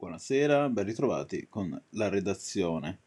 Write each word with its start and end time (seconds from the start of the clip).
Buonasera, 0.00 0.68
ben 0.68 0.84
ritrovati 0.84 1.48
con 1.48 1.76
la 1.94 2.08
redazione. 2.08 3.00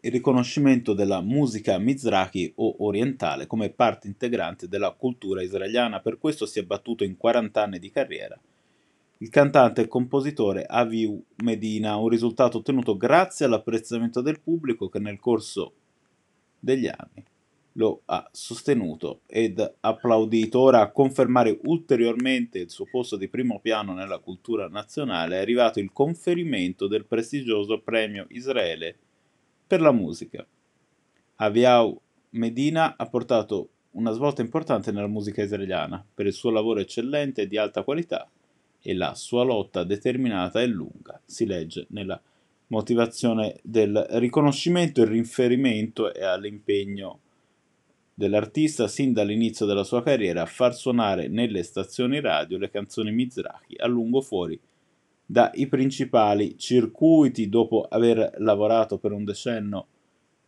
Il 0.00 0.12
riconoscimento 0.12 0.92
della 0.92 1.22
musica 1.22 1.78
mizrahi 1.78 2.52
o 2.56 2.84
orientale 2.84 3.46
come 3.46 3.70
parte 3.70 4.08
integrante 4.08 4.68
della 4.68 4.90
cultura 4.90 5.42
israeliana, 5.42 6.00
per 6.00 6.18
questo 6.18 6.44
si 6.44 6.58
è 6.58 6.64
battuto 6.64 7.02
in 7.02 7.16
40 7.16 7.62
anni 7.62 7.78
di 7.78 7.90
carriera. 7.90 8.38
Il 9.16 9.30
cantante 9.30 9.80
e 9.80 9.88
compositore 9.88 10.66
Aviu 10.66 11.18
Medina, 11.36 11.96
un 11.96 12.10
risultato 12.10 12.58
ottenuto 12.58 12.98
grazie 12.98 13.46
all'apprezzamento 13.46 14.20
del 14.20 14.38
pubblico 14.38 14.90
che 14.90 14.98
nel 14.98 15.18
corso 15.18 15.72
degli 16.60 16.88
anni 16.88 17.24
lo 17.78 18.02
ha 18.06 18.28
sostenuto 18.32 19.20
ed 19.26 19.76
applaudito. 19.80 20.60
Ora 20.60 20.80
a 20.80 20.90
confermare 20.90 21.58
ulteriormente 21.64 22.58
il 22.58 22.70
suo 22.70 22.86
posto 22.90 23.16
di 23.16 23.28
primo 23.28 23.60
piano 23.60 23.94
nella 23.94 24.18
cultura 24.18 24.68
nazionale 24.68 25.36
è 25.36 25.40
arrivato 25.40 25.78
il 25.80 25.92
conferimento 25.92 26.86
del 26.86 27.06
prestigioso 27.06 27.80
premio 27.80 28.26
Israele 28.30 28.96
per 29.66 29.80
la 29.80 29.92
musica. 29.92 30.46
Aviau 31.36 31.98
Medina 32.30 32.96
ha 32.96 33.06
portato 33.06 33.70
una 33.92 34.10
svolta 34.10 34.42
importante 34.42 34.92
nella 34.92 35.06
musica 35.06 35.42
israeliana 35.42 36.04
per 36.14 36.26
il 36.26 36.32
suo 36.32 36.50
lavoro 36.50 36.80
eccellente 36.80 37.42
e 37.42 37.46
di 37.46 37.56
alta 37.56 37.84
qualità 37.84 38.28
e 38.80 38.94
la 38.94 39.14
sua 39.14 39.44
lotta 39.44 39.84
determinata 39.84 40.60
e 40.60 40.66
lunga, 40.66 41.20
si 41.24 41.46
legge 41.46 41.86
nella 41.90 42.20
motivazione 42.68 43.58
del 43.62 44.06
riconoscimento 44.10 45.00
e 45.00 45.06
riferimento 45.06 46.12
e 46.12 46.22
all'impegno 46.22 47.20
dell'artista 48.18 48.88
sin 48.88 49.12
dall'inizio 49.12 49.64
della 49.64 49.84
sua 49.84 50.02
carriera 50.02 50.42
a 50.42 50.46
far 50.46 50.74
suonare 50.74 51.28
nelle 51.28 51.62
stazioni 51.62 52.20
radio 52.20 52.58
le 52.58 52.68
canzoni 52.68 53.12
Mizrahi 53.12 53.76
a 53.76 53.86
lungo 53.86 54.20
fuori 54.20 54.58
dai 55.24 55.68
principali 55.68 56.58
circuiti 56.58 57.48
dopo 57.48 57.86
aver 57.88 58.34
lavorato 58.38 58.98
per 58.98 59.12
un 59.12 59.22
decennio 59.22 59.86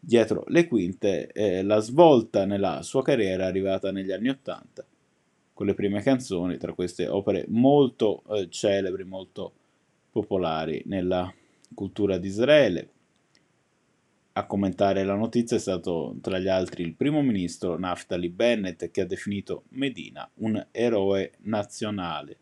dietro 0.00 0.42
le 0.48 0.66
quinte, 0.66 1.30
eh, 1.30 1.62
la 1.62 1.78
svolta 1.78 2.44
nella 2.44 2.82
sua 2.82 3.04
carriera 3.04 3.44
è 3.44 3.46
arrivata 3.46 3.92
negli 3.92 4.10
anni 4.10 4.30
Ottanta 4.30 4.84
con 5.52 5.66
le 5.66 5.74
prime 5.74 6.02
canzoni, 6.02 6.56
tra 6.56 6.72
queste 6.72 7.06
opere 7.06 7.44
molto 7.48 8.24
eh, 8.30 8.48
celebri, 8.50 9.04
molto 9.04 9.52
popolari 10.10 10.82
nella 10.86 11.32
cultura 11.72 12.18
di 12.18 12.26
Israele, 12.26 12.88
a 14.32 14.46
commentare 14.46 15.04
la 15.04 15.14
notizia 15.14 15.56
è 15.56 15.60
stato 15.60 16.16
tra 16.20 16.38
gli 16.38 16.48
altri 16.48 16.84
il 16.84 16.94
primo 16.94 17.20
ministro 17.22 17.78
Naftali 17.78 18.28
Bennett 18.28 18.90
che 18.90 19.00
ha 19.00 19.06
definito 19.06 19.64
Medina 19.70 20.28
un 20.34 20.66
eroe 20.70 21.32
nazionale 21.42 22.38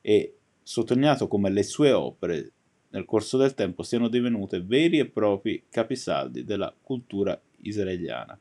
e 0.00 0.36
sottolineato 0.62 1.28
come 1.28 1.50
le 1.50 1.62
sue 1.62 1.92
opere 1.92 2.52
nel 2.90 3.04
corso 3.04 3.36
del 3.36 3.54
tempo 3.54 3.82
siano 3.82 4.08
divenute 4.08 4.62
veri 4.62 4.98
e 4.98 5.08
propri 5.08 5.64
capisaldi 5.68 6.44
della 6.44 6.74
cultura 6.80 7.38
israeliana. 7.58 8.38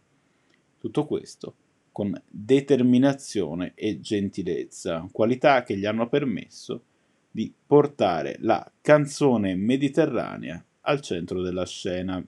Tutto 0.79 1.05
questo 1.05 1.55
con 1.91 2.19
determinazione 2.27 3.73
e 3.75 3.99
gentilezza, 3.99 5.07
qualità 5.11 5.63
che 5.63 5.75
gli 5.75 5.85
hanno 5.85 6.07
permesso 6.07 6.83
di 7.29 7.51
portare 7.65 8.37
la 8.41 8.71
canzone 8.81 9.55
mediterranea 9.55 10.63
al 10.81 11.01
centro 11.01 11.41
della 11.41 11.65
scena 11.65 12.23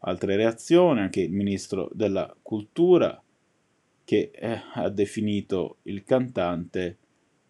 altre 0.00 0.36
reazioni, 0.36 1.00
anche 1.00 1.20
il 1.20 1.32
ministro 1.32 1.90
della 1.92 2.34
cultura 2.42 3.22
che 4.04 4.30
eh, 4.34 4.60
ha 4.74 4.88
definito 4.88 5.76
il 5.82 6.04
cantante 6.04 6.98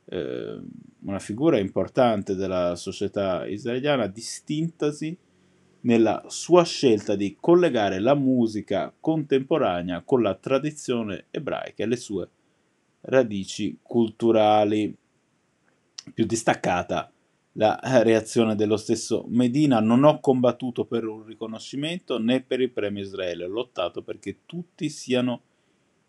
eh, 0.07 0.61
una 1.03 1.19
figura 1.19 1.59
importante 1.59 2.35
della 2.35 2.75
società 2.77 3.47
israeliana, 3.47 4.07
distintasi 4.07 5.17
nella 5.83 6.25
sua 6.27 6.65
scelta 6.65 7.15
di 7.15 7.37
collegare 7.41 8.01
la 8.01 8.15
musica 8.15 8.93
contemporanea 9.01 10.03
con 10.03 10.21
la 10.21 10.35
tradizione 10.35 11.27
ebraica 11.31 11.85
e 11.85 11.87
le 11.87 11.97
sue 11.97 12.29
radici 13.03 13.79
culturali. 13.81 14.95
Più 16.13 16.27
distaccata 16.27 17.11
la 17.55 17.79
reazione 17.83 18.55
dello 18.55 18.77
stesso 18.77 19.25
Medina, 19.29 19.81
non 19.81 20.05
ho 20.05 20.21
combattuto 20.21 20.85
per 20.85 21.05
un 21.05 21.25
riconoscimento 21.25 22.19
né 22.19 22.43
per 22.43 22.61
il 22.61 22.71
premio 22.71 23.03
Israele, 23.03 23.45
ho 23.45 23.49
lottato 23.49 24.03
perché 24.03 24.41
tutti 24.47 24.89
siano 24.89 25.43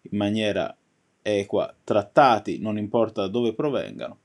in 0.01 0.17
maniera 0.17 0.75
equa 1.21 1.73
trattati, 1.83 2.59
non 2.59 2.77
importa 2.77 3.21
da 3.21 3.27
dove 3.27 3.53
provengano 3.53 4.17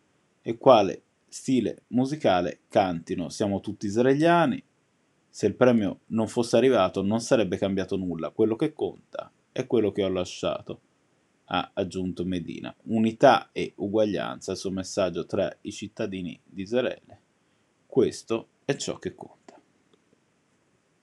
e 0.42 0.56
quale 0.58 1.02
stile 1.28 1.82
musicale 1.88 2.60
cantino. 2.68 3.28
Siamo 3.28 3.60
tutti 3.60 3.86
israeliani, 3.86 4.62
se 5.28 5.46
il 5.46 5.54
premio 5.54 6.00
non 6.06 6.28
fosse 6.28 6.56
arrivato 6.56 7.02
non 7.02 7.20
sarebbe 7.20 7.58
cambiato 7.58 7.96
nulla, 7.96 8.30
quello 8.30 8.56
che 8.56 8.72
conta 8.72 9.30
è 9.52 9.66
quello 9.66 9.90
che 9.92 10.04
ho 10.04 10.08
lasciato 10.08 10.80
ha 11.46 11.70
aggiunto 11.74 12.24
Medina. 12.24 12.74
Unità 12.84 13.50
e 13.52 13.72
uguaglianza, 13.76 14.52
il 14.52 14.58
suo 14.58 14.70
messaggio 14.70 15.26
tra 15.26 15.54
i 15.62 15.72
cittadini 15.72 16.38
di 16.44 16.62
Israele. 16.62 17.20
Questo 17.86 18.48
è 18.64 18.76
ciò 18.76 18.98
che 18.98 19.14
conta. 19.14 19.45